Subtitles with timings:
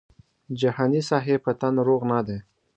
[0.59, 2.37] جهاني صاحب په تن روغ نه دی.